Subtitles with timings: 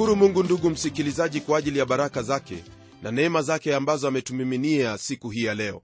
[0.00, 2.64] namshukuru mungu ndugu msikilizaji kwa ajili ya baraka zake
[3.02, 5.82] na neema zake ambazo ametumiminia siku hii ya leo.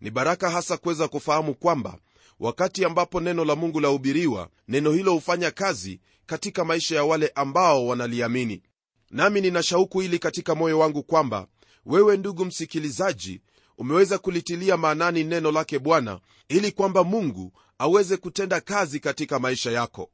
[0.00, 1.98] Ni baraka hasa kuweza kufahamu kwamba
[2.40, 7.86] wakati ambapo neno la mungu lahubiriwa neno hilo hufanya kazi katika maisha ya wale ambao
[7.86, 8.62] wanaliamini.
[9.10, 11.46] Nami nina shauku hili katika moyo wangu kwamba
[11.86, 13.40] wewe ndugu msikilizaji
[13.78, 20.10] umeweza kulitilia maanani neno lake bwana ili kwamba mungu aweze kutenda kazi katika maisha yako.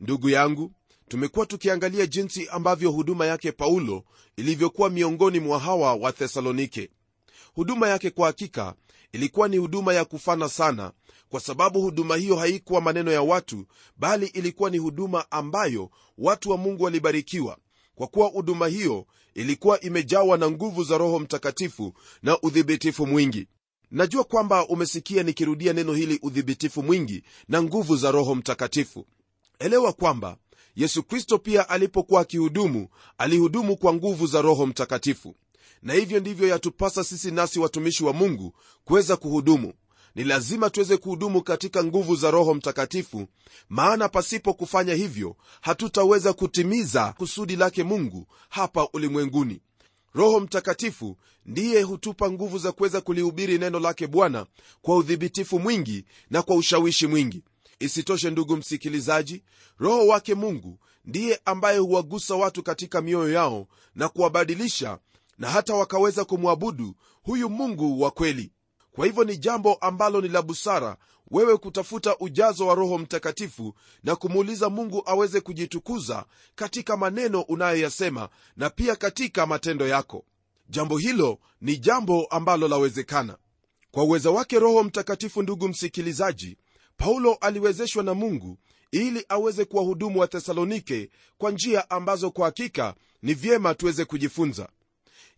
[0.00, 0.72] Ndugu yangu
[1.12, 4.04] tumekuwa tukiangalia jinsi ambavyo huduma yake paulo
[4.36, 6.90] ilivyokuwa miongoni mwa hawa wa thesalonike.
[7.54, 8.74] Huduma yake kwa hakika
[9.12, 10.92] ilikuwa ni huduma ya kufana sana
[11.28, 16.56] kwa sababu huduma hiyo haikuwa maneno ya watu bali ilikuwa ni huduma ambayo watu wa
[16.56, 17.58] mungu walibarikiwa.
[17.94, 23.46] Kwa kuwa huduma hiyo ilikuwa imejawa na nguvu za roho mtakatifu na udhibitifu mwingi.
[23.90, 29.06] Najua kwamba umesikia nikirudia neno hili udhibitifu mwingi na nguvu za roho mtakatifu.
[29.58, 30.36] Elewa kwamba
[30.76, 35.34] yesu kristo pia alipokuwa akihudumu alihudumu kwa nguvu za roho mtakatifu.
[35.82, 39.72] Na hivyo ndivyo yatupasa sisi nasi watumishi wa mungu kuweza kuhudumu.
[40.14, 43.26] Ni lazima tuweze kuhudumu katika nguvu za roho mtakatifu
[43.68, 49.60] maana pasipo kufanya hivyo hatutaweza kutimiza kusudi lake mungu hapa ulimwenguni.
[50.14, 54.46] Roho mtakatifu ndiye hutupa nguvu za kuweza kulihubiri neno lake bwana
[54.82, 57.42] kwa udhibitifu mwingi na kwa ushawishi mwingi
[57.82, 59.42] isitoshe ndugu msikilizaji
[59.78, 64.98] roho wake mungu ndiye ambaye huwagusa watu katika mioyo yao na kuwabadilisha
[65.38, 68.52] na hata wakaweza kumwabudu huyu mungu wa kweli.
[68.92, 70.96] Kwa hivyo ni jambo ambalo ni la busara
[71.30, 78.70] wewe kutafuta ujazo wa roho mtakatifu na kumuuliza mungu aweze kujitukuza katika maneno unayoyasema na
[78.70, 80.24] pia katika matendo yako.
[80.68, 83.36] Jambo hilo ni jambo ambalo lawezekana.
[83.90, 86.56] Kwa uwezo wake roho mtakatifu ndugu msikilizaji
[87.02, 88.58] paulo aliwezeshwa na mungu
[88.90, 94.68] ili aweze kuwahudumu wa thesalonike kwa njia ambazo kwa hakika ni vyema tuweze kujifunza.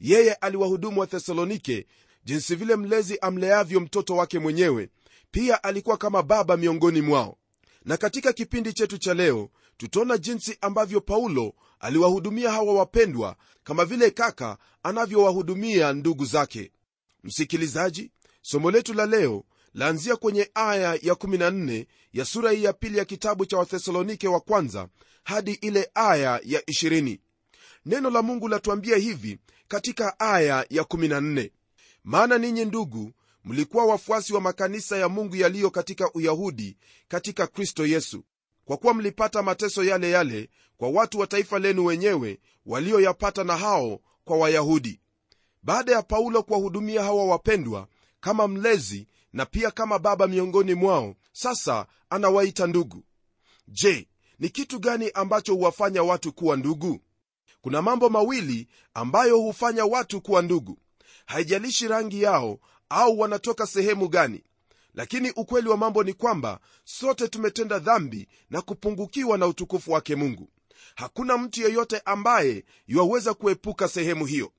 [0.00, 1.86] Yeye aliwahudumu wa thesalonike
[2.24, 4.88] jinsi vile mlezi amleavyo mtoto wake mwenyewe
[5.30, 7.36] pia alikuwa kama baba miongoni mwao.
[7.84, 14.10] Na katika kipindi chetu cha leo tutaona jinsi ambavyo paulo aliwahudumia hawa wapendwa kama vile
[14.10, 16.70] kaka anavyowahudumia ndugu zake.
[17.22, 18.10] Msikilizaji
[18.42, 19.44] somo letu la leo
[19.74, 24.40] laanzia kwenye aya ya 14 ya sura hii ya pili ya kitabu cha wathesalonike wa
[24.40, 24.88] kwanza
[25.24, 27.18] hadi ile aya ya 20
[27.86, 31.50] neno la mungu latuambia hivi katika aya ya 14
[32.04, 33.12] maana ninyi ndugu
[33.44, 36.76] mlikuwa wafuasi wa makanisa ya mungu yaliyo katika uyahudi
[37.08, 38.24] katika kristo yesu.
[38.64, 44.00] Kwa kuwa mlipata mateso yale yale kwa watu wa taifa lenu wenyewe walioyapata na hao
[44.24, 45.00] kwa wayahudi.
[45.62, 47.88] Baada ya paulo kuwahudumia hawa wapendwa
[48.20, 53.04] kama mlezi na pia kama baba miongoni mwao sasa anawaita ndugu.
[53.68, 54.08] Je
[54.38, 57.00] ni kitu gani ambacho huwafanya watu kuwa ndugu?
[57.60, 60.78] Kuna mambo mawili ambayo hufanya watu kuwa ndugu.
[61.26, 62.58] Haijalishi rangi yao
[62.88, 64.42] au wanatoka sehemu gani
[64.94, 70.48] lakini ukweli wa mambo ni kwamba sote tumetenda dhambi na kupungukiwa na utukufu wake mungu.
[70.94, 74.52] Hakuna mtu yeyote ambaye yuwaweza kuepuka sehemu hiyo.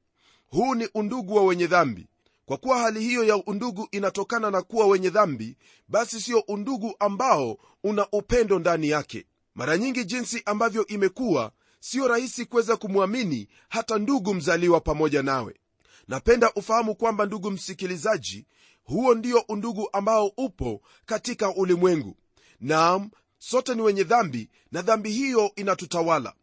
[0.48, 2.08] Huu ni undugu wa wenye dhambi
[2.46, 5.58] kwa kuwa hali hiyo ya undugu inatokana na kuwa wenye dhambi
[5.88, 9.26] basi sio undugu ambao una upendo ndani yake.
[9.56, 15.56] Mara nyingi jinsi ambavyo imekuwa siyo rahisi kuweza kumwamini hata ndugu mzaliwa pamoja nawe.
[16.08, 18.46] Napenda ufahamu kwamba ndugu msikilizaji
[18.84, 22.18] huo ndio undugu ambao upo katika ulimwengu.
[22.60, 26.34] Naam sote ni wenye dhambi na dhambi hiyo inatutawala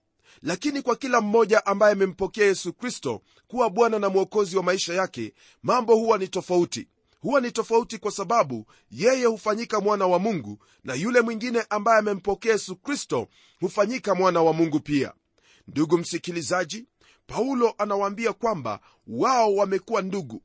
[0.43, 5.35] lakini kwa kila mmoja ambaye amempokea yesu kristo kuwa bwana na mwokozi wa maisha yake
[5.63, 6.89] mambo huwa ni tofauti.
[7.21, 12.53] Huwa ni tofauti kwa sababu yeye hufanyika mwana wa mungu na yule mwingine ambaye amempokea
[12.53, 13.29] yesu kristo
[13.61, 15.13] hufanyika mwana wa mungu pia.
[15.69, 16.87] Ndugu msikilizaji
[17.27, 20.43] paulo anawaambia kwamba wao wamekuwa ndugu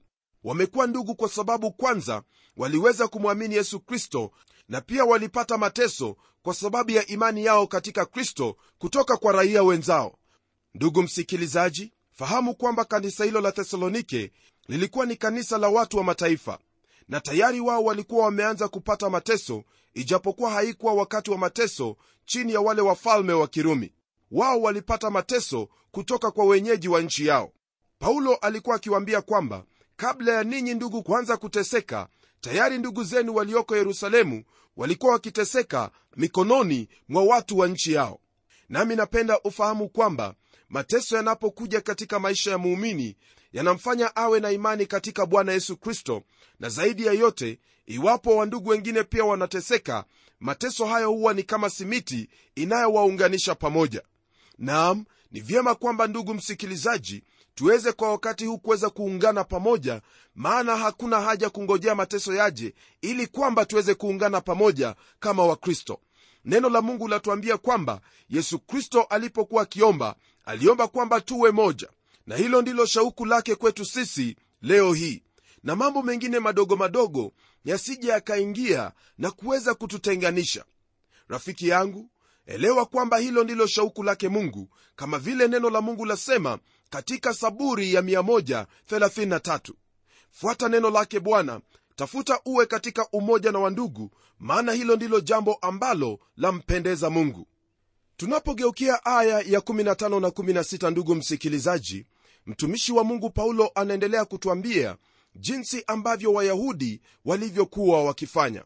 [0.47, 2.23] wamekuwa ndugu kwa sababu kwanza
[2.57, 4.31] waliweza kumwamini yesu kristo
[4.69, 10.17] na pia walipata mateso kwa sababu ya imani yao katika kristo kutoka kwa raia wenzao.
[10.73, 14.31] Ndugu msikilizaji fahamu kwamba kanisa hilo la thesalonike
[14.67, 16.59] lilikuwa ni kanisa la watu wa mataifa
[17.07, 19.63] na tayari wao walikuwa wameanza kupata mateso
[19.93, 23.93] ijapokuwa haikuwa wakati wa mateso chini ya wale wafalme wa kirumi.
[24.31, 27.51] Wao walipata mateso kutoka kwa wenyeji wa nchi yao.
[27.99, 29.63] Paulo alikuwa akiwaambia kwamba
[29.97, 32.07] kabla ya ninyi ndugu kuanza kuteseka
[32.41, 34.43] tayari ndugu zenu walioko yerusalemu
[34.77, 38.19] walikuwa wakiteseka mikononi mwa watu wa nchi yao.
[38.69, 40.33] Nami napenda ufahamu kwamba
[40.69, 43.15] mateso yanapokuja katika maisha ya muumini
[43.53, 46.23] yanamfanya awe na imani katika bwana yesu kristo
[46.59, 50.05] na zaidi ya yote iwapo wandugu wengine pia wanateseka
[50.39, 54.01] mateso hayo huwa ni kama simiti inayowaunganisha pamoja.
[54.57, 57.23] Naam ni vyema kwamba ndugu msikilizaji
[57.57, 60.01] tuweze kwa wakati huu kuweza kuungana pamoja
[60.35, 65.99] maana hakuna haja kungojea mateso yaje ili kwamba tuweze kuungana pamoja kama wakristo.
[66.45, 70.15] Neno la mungu latuambia kwamba yesu kristo alipokuwa akiomba
[70.45, 71.89] aliomba kwamba tuwe moja.
[72.27, 75.23] Na hilo ndilo shauku lake kwetu sisi leo hii.
[75.63, 77.31] Na mambo mengine madogo madogo
[77.65, 80.65] yasije yakaingia na kuweza kututenganisha.
[81.27, 82.09] Rafiki yangu
[82.45, 87.93] elewa kwamba hilo ndilo shauku lake mungu kama vile neno la mungu lasema katika saburi
[87.93, 89.73] ya 133
[90.31, 91.61] fuata neno lake bwana
[91.95, 97.47] tafuta uwe katika umoja na wandugu maana hilo ndilo jambo ambalo lampendeza mungu.
[98.17, 102.05] Tunapogeukia aya ya 15 na 16 ndugu msikilizaji
[102.45, 104.97] mtumishi wa mungu paulo anaendelea kutwambia
[105.35, 108.63] jinsi ambavyo wayahudi walivyokuwa wakifanya.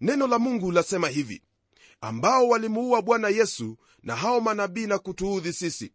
[0.00, 1.42] Neno la mungu lasema hivi
[2.00, 5.92] ambao walimuua bwana yesu na hao manabii na kutuudhi sisi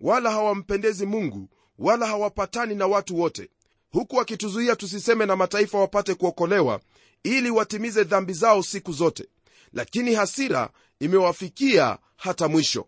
[0.00, 1.48] wala hawampendezi mungu
[1.78, 3.50] wala hawapatani na watu wote.
[3.90, 6.80] Huku wakituzuia tusiseme na mataifa wapate kuokolewa
[7.22, 9.28] ili watimize dhambi zao siku zote.
[9.72, 12.86] Lakini hasira imewafikia hata mwisho.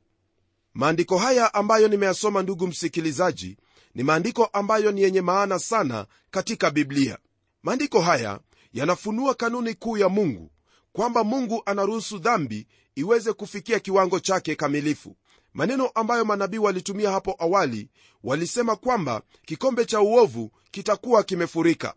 [0.75, 3.57] Maandiko haya ambayo nimeyasoma ndugu msikilizaji
[3.95, 7.19] ni maandiko ambayo ni yenye maana sana katika biblia.
[7.63, 8.41] Maandiko haya
[8.73, 10.51] yanafunua kanuni kuu ya mungu
[10.93, 15.17] kwamba mungu anaruhusu dhambi iweze kufikia kiwango chake kamilifu
[15.55, 17.89] maneno ambayo manabii walitumia hapo awali
[18.25, 21.95] walisema kwamba kikombe cha uovu kitakuwa kimefurika.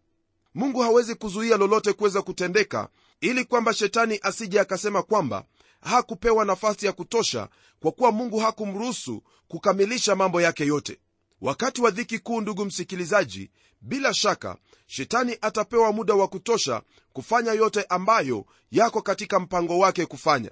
[0.55, 2.89] Mungu hawezi kuzuia lolote kuweza kutendeka
[3.21, 5.45] ili kwamba shetani asije akasema kwamba
[5.81, 10.99] hakupewa nafasi ya kutosha kwa kuwa mungu hakumruhusu kukamilisha mambo yake yote.
[11.41, 13.51] Wakati wa dhiki kuu ndugu msikilizaji
[13.81, 14.57] bila shaka
[14.87, 16.81] shetani atapewa muda wa kutosha
[17.13, 20.51] kufanya yote ambayo yako katika mpango wake kufanya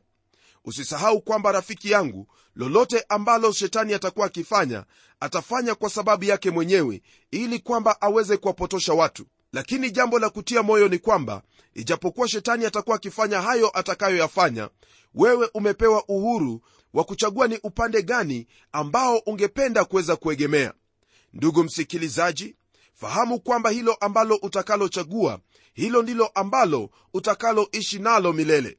[0.65, 4.85] usisahau kwamba rafiki yangu lolote ambalo shetani atakuwa akifanya
[5.19, 9.25] atafanya kwa sababu yake mwenyewe ili kwamba aweze kuwapotosha watu.
[9.53, 11.41] Lakini jambo la kutia moyo ni kwamba
[11.73, 14.69] ijapokuwa shetani atakuwa akifanya hayo atakayoyafanya
[15.15, 16.61] wewe umepewa uhuru
[16.93, 20.73] wa kuchagua ni upande gani ambao ungependa kuweza kuegemea.
[21.33, 22.55] Ndugu msikilizaji
[22.93, 25.39] fahamu kwamba hilo ambalo utakalochagua
[25.73, 28.77] hilo ndilo ambalo utakaloishi nalo milele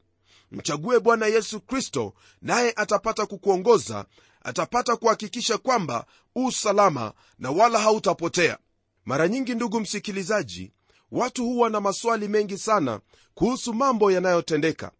[0.53, 4.05] mchague bwana yesu kristo naye atapata kukuongoza
[4.43, 6.05] atapata kuhakikisha kwamba
[6.35, 8.57] u salama na wala hautapotea.
[9.05, 10.71] Mara nyingi ndugu msikilizaji
[11.11, 12.99] watu huwa na maswali mengi sana
[13.33, 14.91] kuhusu mambo yanayotendeka.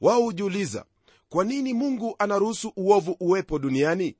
[0.00, 0.84] Wao hujiuliza
[1.28, 4.16] kwa nini mungu anaruhusu uovu uwepo duniani?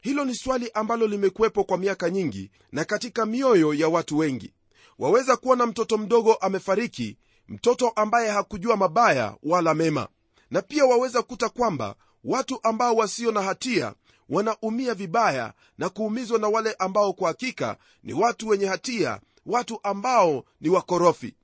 [0.00, 4.52] Hilo ni swali ambalo limekuwepo kwa miaka nyingi na katika mioyo ya watu wengi.
[4.98, 7.18] Waweza kuona mtoto mdogo amefariki
[7.48, 10.08] mtoto ambaye hakujua mabaya wala mema
[10.50, 13.94] na pia waweza kuta kwamba watu ambao wasio na hatia
[14.28, 20.44] wanaumia vibaya na kuumizwa na wale ambao kwa hakika ni watu wenye hatia watu ambao
[20.60, 21.34] ni wakorofi.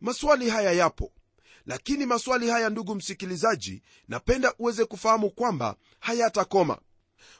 [0.00, 1.12] Maswali haya yapo.
[1.66, 6.78] Lakini maswali haya ndugu msikilizaji napenda uweze kufahamu kwamba hayatakoma.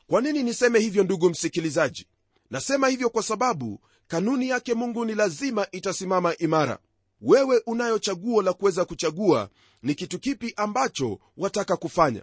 [0.06, 2.06] Kwa nini niseme hivyo ndugu msikilizaji?
[2.50, 6.78] Nasema hivyo kwa sababu kanuni yake mungu ni lazima itasimama imara
[7.22, 9.48] wewe unayo chaguo la kuweza kuchagua
[9.82, 12.22] ni kitu kipi ambacho wataka kufanya.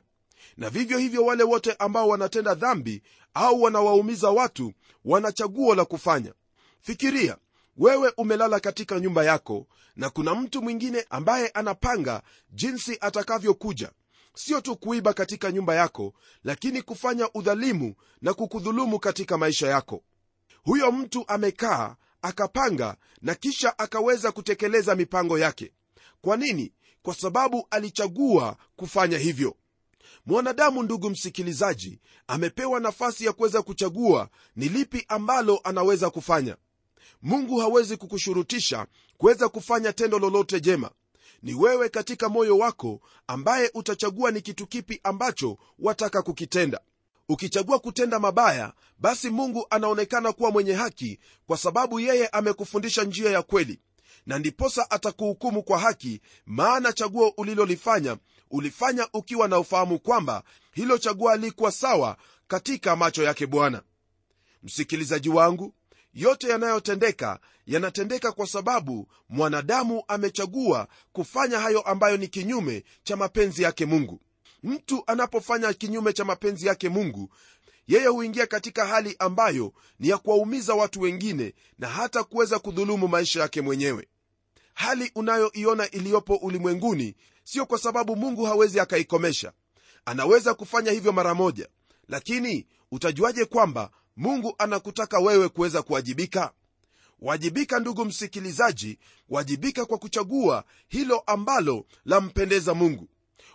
[0.58, 3.04] Na vivyo hivyo wale wote ambao wanatenda dhambi
[3.34, 4.74] au wanawaumiza watu
[5.06, 6.34] wana chaguo la kufanya.
[6.82, 7.38] Fikiria
[7.78, 13.92] wewe umelala katika nyumba yako na kuna mtu mwingine ambaye anapanga jinsi atakavyokuja.
[14.36, 16.14] Sio tu kuiba katika nyumba yako
[16.44, 20.04] lakini kufanya udhalimu na kukudhulumu katika maisha yako.
[20.64, 25.72] Huyo mtu amekaa akapanga na kisha akaweza kutekeleza mipango yake.
[26.22, 26.74] Kwa nini?
[27.02, 29.56] Kwa sababu alichagua kufanya hivyo.
[30.26, 36.58] Mwanadamu ndugu msikilizaji amepewa nafasi ya kuweza kuchagua ni lipi ambalo anaweza kufanya.
[37.22, 40.92] Mungu hawezi kukushurutisha kuweza kufanya tendo lolote jema.
[41.44, 46.82] Ni wewe katika moyo wako ambaye utachagua ni kitu kipi ambacho wataka kukitenda
[47.30, 53.42] ukichagua kutenda mabaya basi mungu anaonekana kuwa mwenye haki kwa sababu yeye amekufundisha njia ya
[53.42, 53.80] kweli.
[54.26, 58.18] Na ndiposa atakuhukumu kwa haki maana chaguo ulilolifanya
[58.52, 62.18] ulifanya ukiwa na ufahamu kwamba hilo chaguo alikuwa sawa
[62.48, 63.82] katika macho yake bwana.
[64.64, 65.74] Msikilizaji wangu
[66.14, 73.86] yote yanayotendeka yanatendeka kwa sababu mwanadamu amechagua kufanya hayo ambayo ni kinyume cha mapenzi yake
[73.86, 74.22] mungu
[74.64, 77.30] mtu anapofanya kinyume cha mapenzi yake mungu
[77.88, 83.40] yeye huingia katika hali ambayo ni ya kuwaumiza watu wengine na hata kuweza kudhulumu maisha
[83.42, 84.08] yake mwenyewe.
[84.74, 89.52] Hali unayoiona iliyopo ulimwenguni sio kwa sababu mungu hawezi akaikomesha.
[90.06, 91.68] Anaweza kufanya hivyo mara moja
[92.08, 96.52] lakini utajuaje kwamba mungu anakutaka wewe kuweza kuwajibika?
[97.20, 99.00] Wajibika ndugu msikilizaji
[99.30, 103.10] wajibika kwa kuchagua hilo ambalo lampendeza mungu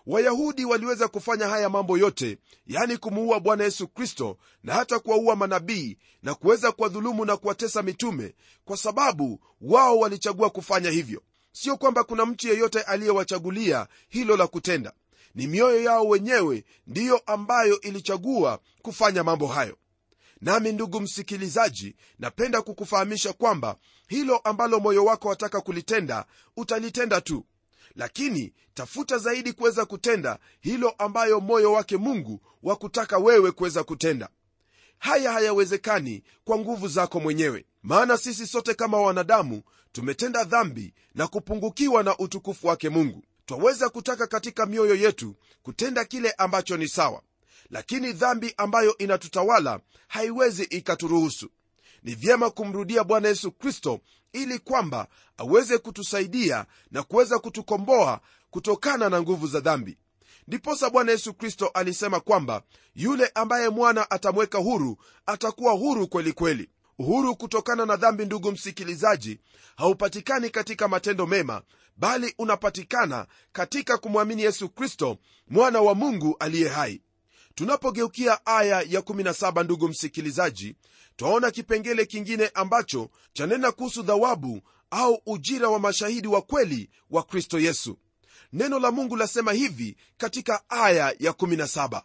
[0.07, 5.99] wayahudi waliweza kufanya haya mambo yote yani kumuua bwana yesu kristo na hata kuwaua manabii
[6.23, 8.35] na kuweza kuwadhulumu na kuwatesa mitume
[8.65, 11.23] kwa sababu wao walichagua kufanya hivyo.
[11.53, 14.93] Sio kwamba kuna mtu yeyote aliyewachagulia hilo la kutenda.
[15.35, 19.77] Ni mioyo yao wenyewe ndiyo ambayo ilichagua kufanya mambo hayo.
[20.41, 23.77] Nami ndugu msikilizaji napenda kukufahamisha kwamba
[24.09, 26.25] hilo ambalo moyo wako wataka kulitenda
[26.57, 27.45] utalitenda tu
[27.97, 34.29] lakini tafuta zaidi kuweza kutenda hilo ambayo moyo wake mungu wa kutaka wewe kuweza kutenda.
[34.99, 37.65] Haya hayawezekani kwa nguvu zako mwenyewe.
[37.83, 43.23] Maana sisi sote kama wanadamu tumetenda dhambi na kupungukiwa na utukufu wake mungu.
[43.47, 47.23] Twaweza kutaka katika mioyo yetu kutenda kile ambacho ni sawa.
[47.71, 51.51] Lakini dhambi ambayo inatutawala haiwezi ikaturuhusu
[52.05, 54.01] ni vyema kumrudia bwana yesu kristo
[54.33, 55.07] ili kwamba
[55.39, 58.21] aweze kutusaidia na kuweza kutukomboa
[58.51, 59.99] kutokana na nguvu za dhambi.
[60.49, 62.63] Ndiposa bwana yesu kristo alisema kwamba
[62.95, 64.97] yule ambaye mwana atamweka huru
[65.27, 66.71] atakuwa huru kweli kweli.
[66.99, 69.39] Uhuru kutokana na dhambi ndugu msikilizaji
[69.77, 71.63] haupatikani katika matendo mema
[71.97, 75.19] bali unapatikana katika kumwamini yesu kristo
[75.49, 77.01] mwana wa mungu aliye hai
[77.55, 80.77] tunapogeukia aya ya 17 ndugu msikilizaji
[81.17, 87.59] twaona kipengele kingine ambacho chanena kuhusu dhawabu au ujira wa mashahidi wa kweli wa kristo
[87.61, 87.99] yesu.
[88.53, 92.03] Neno la mungu lasema hivi katika aya ya 17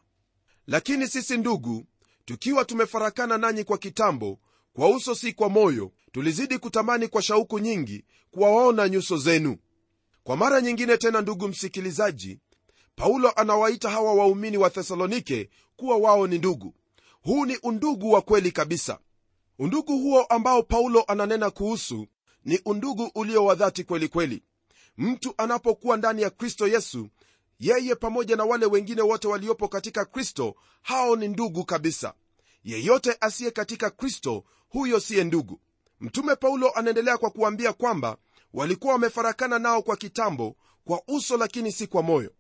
[0.68, 1.86] lakini sisi ndugu
[2.26, 4.40] tukiwa tumefarakana nanyi kwa kitambo
[4.74, 9.58] kwa uso si kwa moyo tulizidi kutamani kwa shauku nyingi kuwaona nyuso zenu.
[10.24, 12.40] Kwa mara nyingine tena ndugu msikilizaji
[13.00, 16.74] paulo anawaita hawa waumini wa thesalonike kuwa wao ni ndugu.
[17.24, 19.00] Huu ni undugu wa kweli kabisa.
[19.60, 22.08] Undugu huo ambao paulo ananena kuhusu
[22.46, 24.44] ni undugu ulio wa dhati kweli kweli.
[24.98, 27.08] Mtu anapokuwa ndani ya kristo yesu
[27.60, 32.14] yeye pamoja na wale wengine wote waliopo katika kristo hao ni ndugu kabisa.
[32.64, 35.60] Yeyote asiye katika kristo huyo siye ndugu.
[36.00, 38.18] Mtume paulo anaendelea kwa kuambia kwamba
[38.54, 42.32] walikuwa wamefarakana nao kwa kitambo kwa uso lakini si kwa moyo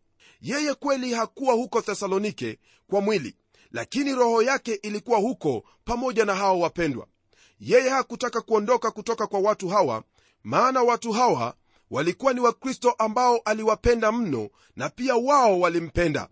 [0.41, 3.35] yeye kweli hakuwa huko thesalonike kwa mwili
[3.71, 7.07] lakini roho yake ilikuwa huko pamoja na hao wapendwa.
[7.59, 10.03] Yeye hakutaka kuondoka kutoka kwa watu hawa
[10.43, 11.55] maana watu hawa
[11.91, 16.29] walikuwa ni wakristo ambao aliwapenda mno na pia wao walimpenda.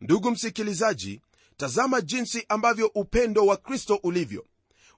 [0.00, 1.20] Ndugu msikilizaji
[1.56, 4.46] tazama jinsi ambavyo upendo wa kristo ulivyo.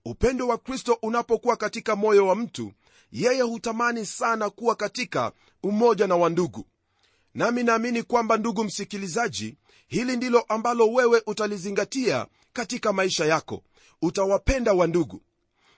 [0.05, 2.73] Upendo wa kristo unapokuwa katika moyo wa mtu
[3.13, 5.33] yeye hutamani sana kuwa katika
[5.63, 6.67] umoja na wandugu
[7.37, 9.57] nami naamini kwamba ndugu msikilizaji
[9.89, 13.63] hili ndilo ambalo wewe utalizingatia katika maisha yako.
[14.03, 15.23] Utawapenda wa ndugu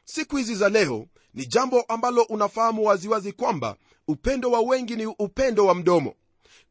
[0.04, 3.76] siku hizi za leo ni jambo ambalo unafahamu waziwazi kwamba
[4.08, 6.14] upendo wa wengi ni upendo wa mdomo.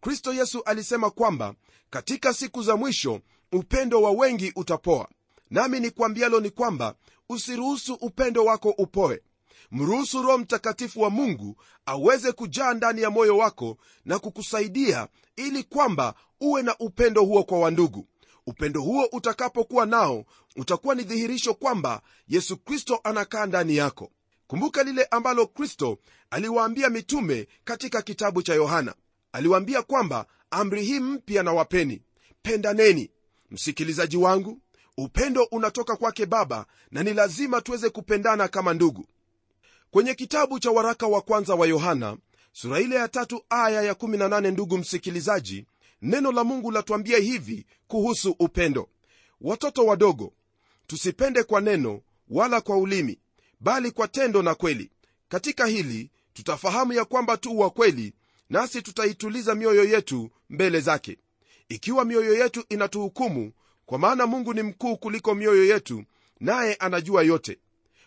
[0.02, 1.54] Kristo yesu alisema kwamba
[1.90, 3.20] katika siku za mwisho
[3.52, 5.08] upendo wa wengi utapoa.
[5.50, 6.96] Nami nikwambialo ni kwamba
[7.30, 9.22] usiruhusu upendo wako upoe
[9.72, 16.14] mruhusu roho mtakatifu wa mungu aweze kujaa ndani ya moyo wako na kukusaidia ili kwamba
[16.42, 18.08] uwe na upendo huo kwa wandugu.
[18.48, 24.12] Upendo huo utakapokuwa nao utakuwa ni dhihirisho kwamba yesu kristo anakaa ndani yako.
[24.48, 25.98] Kumbuka lile ambalo kristo
[26.30, 28.96] aliwaambia mitume katika kitabu cha yohana.
[29.32, 32.02] Aliwaambia kwamba amri hii mpya na wapeni
[32.42, 33.12] pendaneni.
[33.52, 34.60] Msikilizaji wangu
[34.98, 39.06] upendo unatoka kwake baba na ni lazima tuweze kupendana kama ndugu
[39.92, 42.18] kwenye kitabu cha waraka wa kwanza wa yohana
[42.52, 45.66] sura ile ya tatu aya ya 18 ndugu msikilizaji
[46.02, 48.90] neno la mungu latuambia hivi kuhusu upendo.
[49.42, 50.34] Watoto wadogo
[50.88, 53.20] tusipende kwa neno wala kwa ulimi
[53.60, 54.92] bali kwa tendo na kweli.
[55.30, 58.14] Katika hili tutafahamu ya kwamba tu wa kweli
[58.50, 61.18] nasi tutaituliza mioyo yetu mbele zake.
[61.70, 63.52] Ikiwa mioyo yetu inatuhukumu
[63.86, 66.04] kwa maana mungu ni mkuu kuliko mioyo yetu
[66.40, 67.60] naye anajua yote.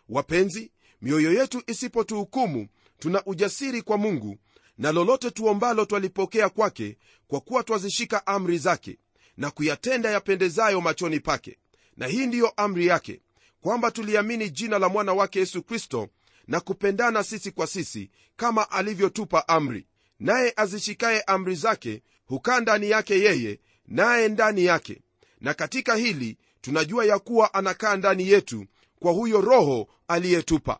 [0.08, 0.70] Wapenzi
[1.02, 4.38] mioyo yetu isipotuhukumu tuna ujasiri kwa mungu
[4.78, 6.96] na lolote tuombalo twalipokea kwake
[7.28, 8.98] kwa kuwa twazishika amri zake
[9.36, 11.58] na kuyatenda yapendezayo machoni pake.
[11.96, 13.20] Na hii ndiyo amri yake
[13.60, 16.08] kwamba tuliamini jina la mwana wake yesu kristo
[16.46, 19.86] na kupendana sisi kwa sisi kama alivyotupa amri.
[20.20, 25.00] Naye azishikaye amri zake hukaa ndani yake yeye naye ndani yake.
[25.40, 28.66] Na katika hili tunajua ya kuwa anakaa ndani yetu
[29.00, 30.78] kwa huyo roho aliyetupa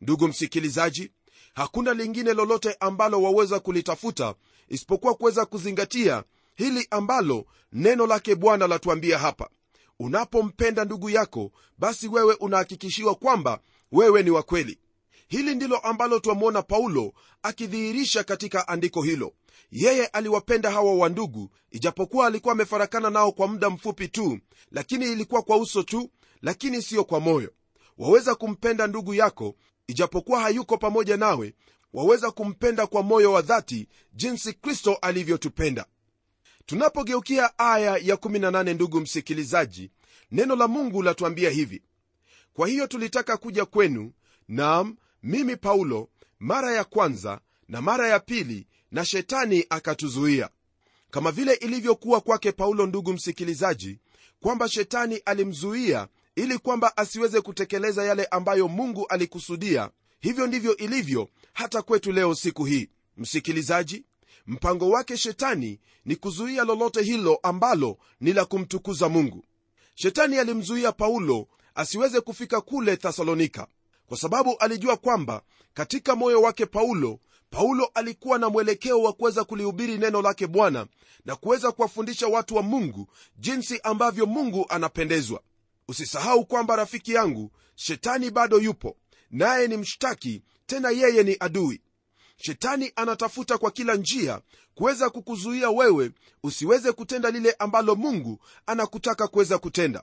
[0.00, 1.10] ndugu msikilizaji
[1.54, 4.34] hakuna lingine lolote ambalo waweza kulitafuta
[4.68, 6.24] isipokuwa kuweza kuzingatia
[6.54, 9.50] hili ambalo neno lake bwana latuambia hapa.
[9.98, 13.60] Unapompenda ndugu yako basi wewe unahakikishiwa kwamba
[13.92, 14.78] wewe ni wa kweli.
[15.28, 17.12] Hili ndilo ambalo twamwona paulo
[17.42, 19.32] akidhihirisha katika andiko hilo.
[19.70, 24.38] Yeye aliwapenda hawa wandugu ijapokuwa alikuwa amefarakana nao kwa muda mfupi tu
[24.70, 26.10] lakini ilikuwa kwa uso tu
[26.42, 27.52] lakini siyo kwa moyo.
[27.98, 29.54] Waweza kumpenda ndugu yako
[29.96, 31.54] ijapokuwa hayuko pamoja nawe
[31.92, 35.86] waweza kumpenda kwa moyo wa dhati jinsi kristo alivyotupenda.
[36.66, 39.90] Tunapogeukia aya ya 18 ndugu msikilizaji
[40.30, 41.82] neno la mungu latuambia hivi.
[42.54, 44.12] Kwa hiyo tulitaka kuja kwenu
[44.48, 50.50] nam mimi paulo mara ya kwanza na mara ya pili na shetani akatuzuia.
[51.10, 53.98] Kama vile ilivyokuwa kwake paulo ndugu msikilizaji
[54.40, 59.90] kwamba shetani alimzuia ili kwamba asiweze kutekeleza yale ambayo mungu alikusudia.
[60.20, 62.88] Hivyo ndivyo ilivyo hata kwetu leo siku hii.
[63.16, 64.04] Msikilizaji
[64.46, 69.44] mpango wake shetani ni kuzuia lolote hilo ambalo ni la kumtukuza mungu.
[69.94, 73.66] Shetani alimzuia paulo asiweze kufika kule thesalonika
[74.06, 75.42] kwa sababu alijua kwamba
[75.74, 80.86] katika moyo wake paulo paulo alikuwa na mwelekeo wa kuweza kulihubiri neno lake bwana
[81.24, 85.40] na kuweza kuwafundisha watu wa mungu jinsi ambavyo mungu anapendezwa
[85.96, 88.96] usisahau kwamba rafiki yangu shetani bado yupo
[89.30, 91.80] naye ni mshtaki tena yeye ni adui.
[92.36, 94.40] Shetani anatafuta kwa kila njia
[94.74, 96.10] kuweza kukuzuia wewe
[96.42, 100.02] usiweze kutenda lile ambalo mungu anakutaka kuweza kutenda.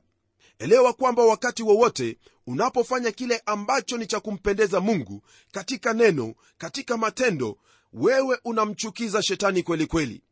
[0.60, 7.58] Elewa kwamba wakati wowote unapofanya kile ambacho ni cha kumpendeza mungu katika neno katika matendo
[7.94, 10.24] wewe unamchukiza shetani kwelikweli kweli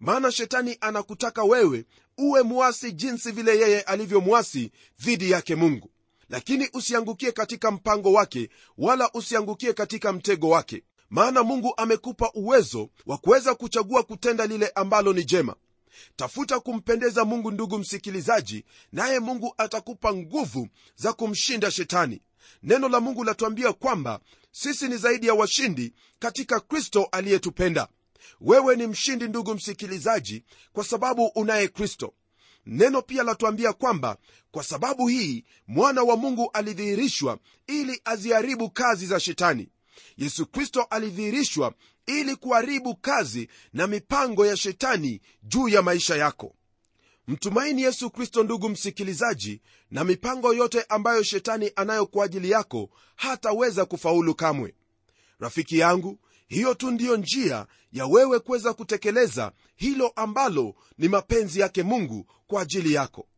[0.00, 1.84] maana shetani anakutaka wewe
[2.18, 5.90] uwe mwasi jinsi vile yeye alivyomwasi dhidi yake mungu.
[6.28, 10.82] Lakini usiangukie katika mpango wake wala usiangukie katika mtego wake.
[11.10, 15.54] Maana mungu amekupa uwezo wa kuweza kuchagua kutenda lile ambalo ni jema.
[16.16, 22.22] Tafuta kumpendeza mungu ndugu msikilizaji naye mungu atakupa nguvu za kumshinda shetani.
[22.62, 24.20] Neno la mungu latuambia kwamba
[24.52, 27.88] sisi ni zaidi ya washindi katika kristo aliyetupenda
[28.40, 32.14] wewe ni mshindi ndugu msikilizaji kwa sababu unaye kristo.
[32.66, 34.16] Neno pia latuambia kwamba
[34.50, 39.68] kwa sababu hii mwana wa mungu alidhihirishwa ili aziharibu kazi za shetani.
[40.16, 41.74] Yesu kristo alidhihirishwa
[42.06, 46.54] ili kuharibu kazi na mipango ya shetani juu ya maisha yako.
[47.28, 49.60] Mtumaini yesu kristo ndugu msikilizaji
[49.90, 54.74] na mipango yote ambayo shetani anayo kwa ajili yako hataweza kufaulu kamwe.
[55.38, 61.82] Rafiki yangu hiyo tu ndiyo njia ya wewe kuweza kutekeleza hilo ambalo ni mapenzi yake
[61.82, 63.28] mungu kwa ajili yako.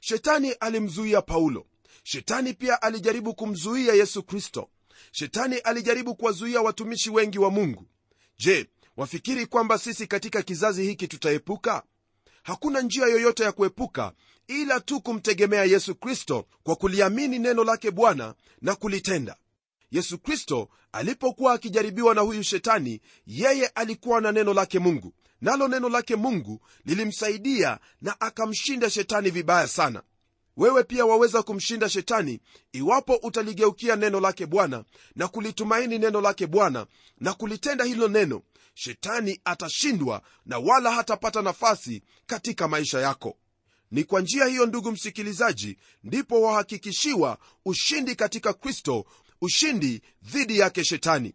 [0.00, 1.66] Shetani alimzuia paulo.
[2.02, 4.68] Shetani pia alijaribu kumzuia yesu kristo.
[5.12, 7.86] Shetani alijaribu kuwazuia watumishi wengi wa mungu.
[8.38, 11.82] Je wafikiri kwamba sisi katika kizazi hiki tutaepuka?
[12.42, 14.12] Hakuna njia yoyote ya kuepuka
[14.48, 19.36] ila tu kumtegemea yesu kristo kwa kuliamini neno lake bwana na kulitenda
[19.90, 25.14] yesu kristo alipokuwa akijaribiwa na huyu shetani yeye alikuwa na neno lake mungu.
[25.40, 30.02] Nalo neno lake mungu lilimsaidia na akamshinda shetani vibaya sana.
[30.56, 32.40] Wewe pia waweza kumshinda shetani
[32.72, 34.84] iwapo utaligeukia neno lake bwana
[35.16, 36.86] na kulitumaini neno lake bwana
[37.18, 38.42] na kulitenda hilo neno.
[38.74, 43.36] Shetani atashindwa na wala hatapata nafasi katika maisha yako.
[43.90, 49.04] Ni kwa njia hiyo ndugu msikilizaji ndipo wahakikishiwa ushindi katika kristo
[49.40, 51.34] ushindi dhidi yake shetani.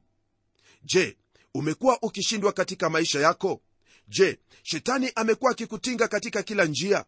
[0.84, 1.18] Je
[1.54, 3.62] umekuwa ukishindwa katika maisha yako?
[4.08, 7.06] Je shetani amekuwa akikutinga katika kila njia?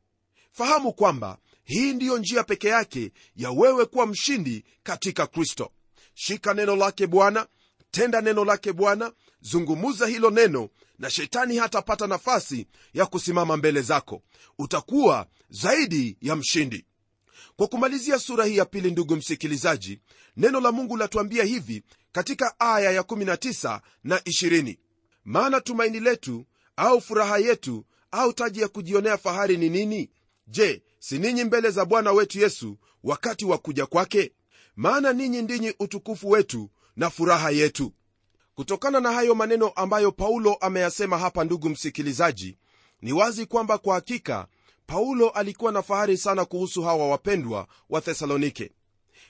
[0.52, 5.72] Fahamu kwamba hii ndiyo njia peke yake ya wewe kuwa mshindi katika kristo.
[6.14, 7.48] Shika neno lake bwana
[7.92, 14.22] tenda neno lake bwana zungumuza hilo neno na shetani hatapata nafasi ya kusimama mbele zako.
[14.60, 16.86] Utakuwa zaidi ya mshindi
[17.58, 20.00] kwa kumalizia sura hii ya pili ndugu msikilizaji
[20.38, 24.78] neno la mungu latuambia hivi katika aya ya19 na 20
[25.26, 30.10] maana tumaini letu au furaha yetu au taji ya kujionea fahari ni nini?
[30.48, 34.32] Je si ninyi mbele za bwana wetu yesu wakati wa kuja kwake?
[34.76, 37.94] Maana ninyi ndinyi utukufu wetu na furaha yetu.
[38.56, 42.58] Kutokana na hayo maneno ambayo paulo ameyasema hapa ndugu msikilizaji
[43.02, 44.48] ni wazi kwamba kwa hakika
[44.88, 48.72] paulo alikuwa na fahari sana kuhusu hawa wapendwa wa thesalonike.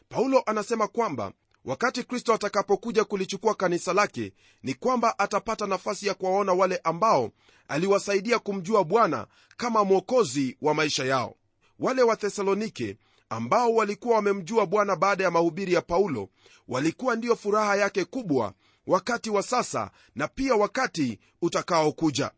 [0.10, 1.32] Paulo anasema kwamba
[1.66, 7.32] wakati kristo atakapokuja kulichukua kanisa lake ni kwamba atapata nafasi ya kuwaona wale ambao
[7.68, 11.36] aliwasaidia kumjua bwana kama mwokozi wa maisha yao.
[11.80, 12.98] Wale wa thesalonike
[13.30, 16.30] ambao walikuwa wamemjua bwana baada ya mahubiri ya paulo
[16.68, 18.54] walikuwa ndiyo furaha yake kubwa
[18.88, 22.32] wakati wa sasa na pia wakati utakaokuja.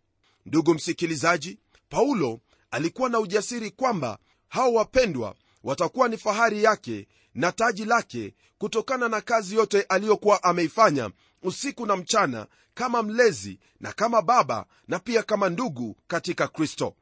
[0.46, 2.40] Ndugu msikilizaji paulo
[2.72, 9.22] alikuwa na ujasiri kwamba hao wapendwa watakuwa ni fahari yake na taji lake kutokana na
[9.22, 11.12] kazi yote aliyokuwa ameifanya
[11.44, 16.96] usiku na mchana kama mlezi na kama baba na pia kama ndugu katika kristo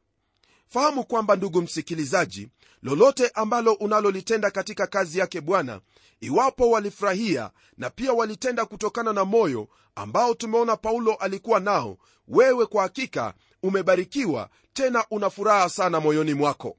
[0.70, 2.50] fahamu kwamba ndugu msikilizaji
[2.84, 5.82] lolote ambalo unalolitenda katika kazi yake bwana
[6.22, 12.84] iwapo walifurahia na pia walitenda kutokana na moyo ambao tumeona paulo alikuwa nao wewe kwa
[12.84, 16.78] hakika umebarikiwa tena una furaha sana moyoni mwako.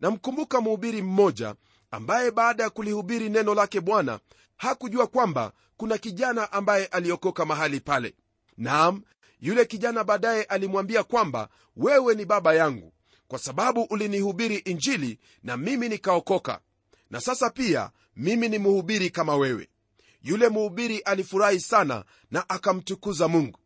[0.00, 1.54] Namkumbuka mhubiri mmoja
[1.90, 4.20] ambaye baada ya kulihubiri neno lake bwana
[4.56, 8.14] hakujua kwamba kuna kijana ambaye aliokoka mahali pale.
[8.56, 9.02] Naam
[9.40, 12.92] yule kijana baadaye alimwambia kwamba wewe ni baba yangu
[13.30, 16.60] kwa sababu ulinihubiri injili na mimi nikaokoka.
[17.10, 19.68] Na sasa pia mimi ni mhubiri kama wewe.
[20.22, 23.58] Yule mhubiri alifurahi sana na akamtukuza mungu.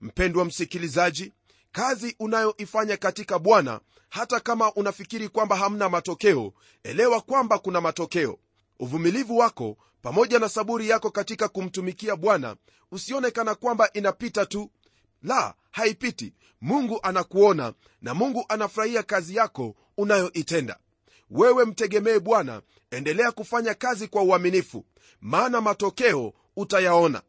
[0.00, 1.32] Mpendwa msikilizaji
[1.72, 6.52] kazi unayoifanya katika bwana hata kama unafikiri kwamba hamna matokeo
[6.82, 8.38] elewa kwamba kuna matokeo.
[8.80, 12.56] Uvumilivu wako pamoja na saburi yako katika kumtumikia bwana
[12.92, 14.70] usionekana kwamba inapita tu
[15.26, 16.32] la haipiti.
[16.60, 20.78] Mungu anakuona na mungu anafurahia kazi yako unayoitenda.
[21.30, 24.84] Wewe mtegemee bwana endelea kufanya kazi kwa uaminifu
[25.20, 27.22] maana matokeo utayaona.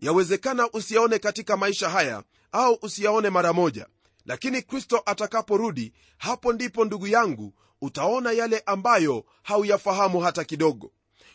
[0.00, 3.86] Yawezekana usiyaone katika maisha haya au usiyaone mara moja
[4.26, 10.92] lakini kristo atakaporudi hapo ndipo ndugu yangu utaona yale ambayo hauyafahamu hata kidogo.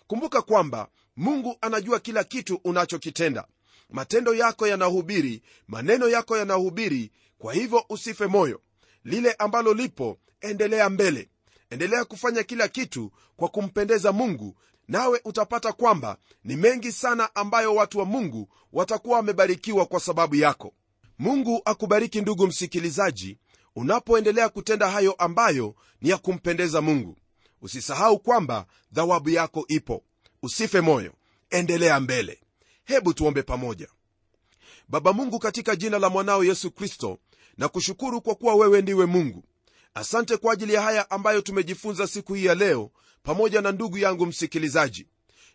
[0.07, 3.47] Kumbuka kwamba mungu anajua kila kitu unachokitenda
[3.89, 8.61] matendo yako yanahubiri maneno yako yanahubiri kwa hivyo usife moyo.
[9.03, 11.29] Lile ambalo lipo endelea mbele.
[11.69, 14.55] Endelea kufanya kila kitu kwa kumpendeza mungu
[14.87, 20.73] nawe utapata kwamba ni mengi sana ambayo watu wa mungu watakuwa wamebarikiwa kwa sababu yako.
[21.19, 23.37] Mungu akubariki ndugu msikilizaji
[23.75, 27.17] unapoendelea kutenda hayo ambayo ni ya kumpendeza mungu.
[27.61, 30.03] Usisahau kwamba dhawabu yako ipo.
[30.43, 31.13] Usife moyo.
[31.49, 32.39] Endelea mbele
[32.85, 33.87] hebu tuombe pamoja.
[34.87, 37.17] Baba mungu katika jina la mwanao yesu kristo
[37.57, 39.43] na kushukuru kwa kuwa wewe ndiwe mungu.
[39.93, 42.91] Asante kwa ajili ya haya ambayo tumejifunza siku hii ya leo
[43.23, 45.07] pamoja na ndugu yangu msikilizaji.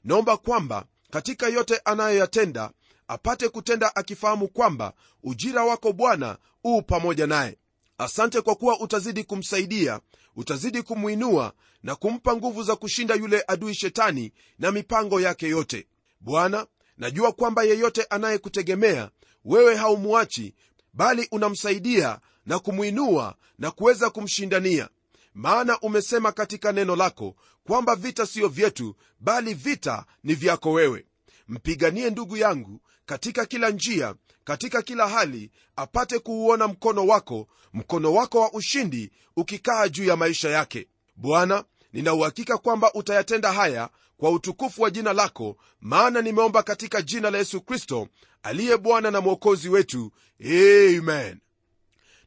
[0.04, 2.70] Naomba kwamba katika yote anayoyatenda
[3.08, 7.58] apate kutenda akifahamu kwamba ujira wako bwana uu pamoja naye.
[7.98, 10.00] Asante kwa kuwa utazidi kumsaidia
[10.36, 15.86] utazidi kumwinua na kumpa nguvu za kushinda yule adui shetani na mipango yake yote.
[16.20, 16.66] Bwana
[17.00, 19.10] najua kwamba yeyote anayekutegemea
[19.44, 20.54] wewe haumwachi
[20.92, 24.88] bali unamsaidia na kumwinua na kuweza kumshindania.
[25.34, 27.36] Maana umesema katika neno lako
[27.66, 31.06] kwamba vita siyo vyetu bali vita ni vyako wewe.
[31.48, 38.40] Mpiganie ndugu yangu katika kila njia katika kila hali apate kuuona mkono wako mkono wako
[38.40, 40.88] wa ushindi ukikaa juu ya maisha yake.
[41.16, 47.38] Bwana ninauhakika kwamba utayatenda haya kwa utukufu wa jina lako maana nimeomba katika jina la
[47.38, 48.08] yesu kristo
[48.42, 50.12] aliye bwana na mwokozi wetu.
[50.44, 51.38] Amen.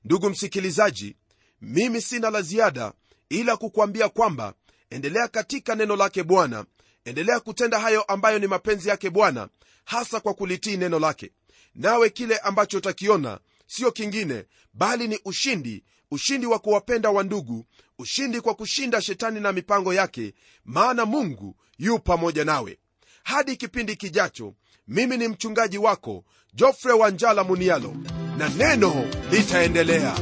[0.05, 1.15] Ndugu msikilizaji
[1.61, 2.93] mimi sina la ziada
[3.29, 4.53] ila kukwambia kwamba
[4.89, 6.65] endelea katika neno lake bwana.
[7.05, 9.49] Endelea kutenda hayo ambayo ni mapenzi yake bwana
[9.85, 11.31] hasa kwa kulitii neno lake.
[11.75, 17.65] Nawe kile ambacho utakiona sio kingine bali ni ushindi ushindi wa kuwapenda wandugu
[17.99, 20.33] ushindi kwa kushinda shetani na mipango yake
[20.65, 22.77] maana mungu yu pamoja nawe.
[23.23, 24.53] Hadi kipindi kijacho
[24.87, 26.23] mimi ni mchungaji wako
[26.53, 27.95] jofre wanjala munialo
[28.37, 30.15] na neno litaendelea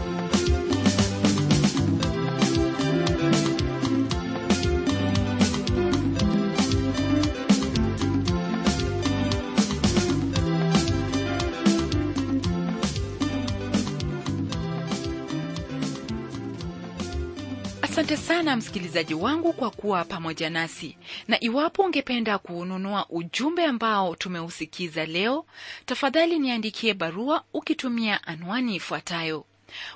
[18.12, 20.98] asante sana msikilizaji wangu kwa kuwa pamoja nasi.
[21.28, 25.46] Na iwapo ungependa kuununua ujumbe ambao tumeusikiza leo
[25.86, 29.46] tafadhali niandikie barua ukitumia anwani ifuatayo.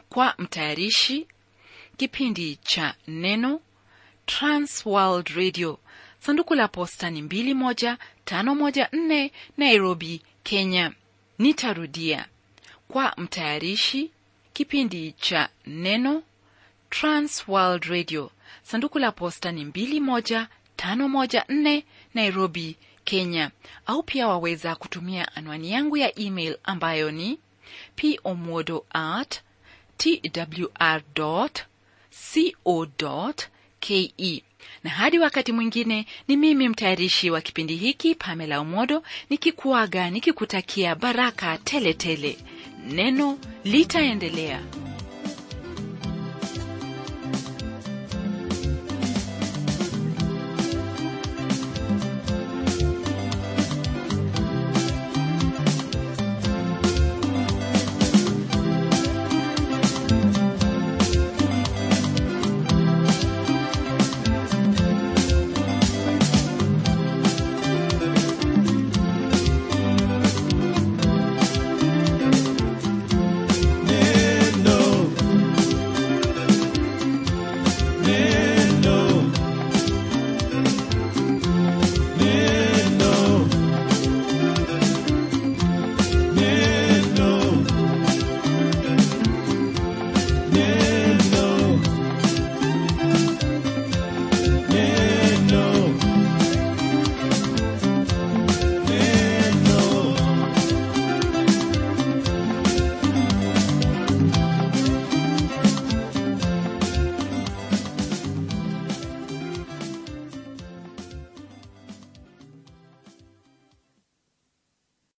[0.09, 1.27] Kwa mtayarishi
[1.97, 3.59] kipindi cha neno
[4.25, 5.79] transworld radio.
[6.19, 10.91] Sanduku la posta ni 21514 nairobi kenya.
[11.39, 12.25] Nitarudia.
[12.87, 14.11] Kwa mtayarishi
[14.53, 16.23] kipindi cha neno
[16.89, 18.31] transworld radio.
[18.63, 23.51] Sanduku la posta ni 21514 nairobi kenya.
[23.85, 27.39] Au pia waweza kutumia anwani yangu ya email ambayo ni
[28.23, 29.41] pomodo at
[29.97, 31.49] twr co
[33.79, 34.13] ke
[34.83, 41.57] na hadi wakati mwingine ni mimi mtayarishi wa kipindi hiki pamela Omodo nikikuaga nikikutakia baraka
[41.57, 42.37] teletele tele.
[42.87, 44.61] neno litaendelea